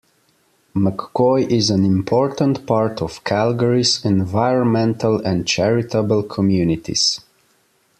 McCoy 0.75 1.47
is 1.47 1.69
an 1.69 1.85
important 1.85 2.65
part 2.65 3.03
of 3.03 3.23
Calgary's 3.23 4.03
environmental 4.03 5.19
and 5.23 5.47
charitable 5.47 6.23
communities. 6.23 7.19